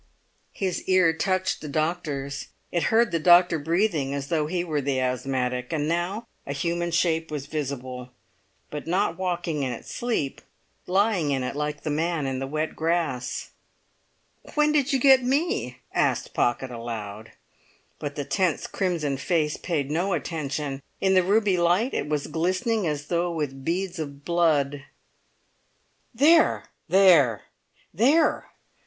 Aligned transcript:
His 0.53 0.81
ear 0.85 1.13
touched 1.15 1.61
the 1.61 1.67
doctor's; 1.67 2.47
it 2.71 2.85
heard 2.89 3.11
the 3.11 3.19
doctor 3.19 3.59
breathing 3.59 4.15
as 4.15 4.29
though 4.29 4.47
he 4.47 4.63
were 4.63 4.81
the 4.81 4.99
asthmatic; 4.99 5.71
and 5.71 5.87
now 5.87 6.25
a 6.47 6.53
human 6.53 6.89
shape 6.89 7.29
was 7.29 7.45
visible, 7.45 8.09
but 8.71 8.87
not 8.87 9.15
walking 9.15 9.61
in 9.61 9.71
its 9.71 9.93
sleep, 9.93 10.41
lying 10.87 11.29
in 11.29 11.43
it 11.43 11.55
like 11.55 11.83
the 11.83 11.91
man 11.91 12.25
in 12.25 12.39
the 12.39 12.47
wet 12.47 12.75
grass. 12.75 13.51
"When 14.55 14.71
did 14.71 14.91
you 14.91 14.97
get 14.97 15.21
me?" 15.23 15.77
asked 15.93 16.33
Pocket 16.33 16.71
aloud. 16.71 17.33
But 17.99 18.15
the 18.15 18.25
tense 18.25 18.65
crimson 18.65 19.17
face 19.17 19.55
paid 19.55 19.91
no 19.91 20.13
attention; 20.13 20.81
in 20.99 21.13
the 21.13 21.21
ruby 21.21 21.57
light 21.57 21.93
it 21.93 22.09
was 22.09 22.25
glistening 22.25 22.87
as 22.87 23.05
though 23.05 23.31
with 23.31 23.63
beads 23.63 23.99
of 23.99 24.25
blood. 24.25 24.83
"There! 26.11 26.69
there! 26.89 27.43
there!" 27.93 28.47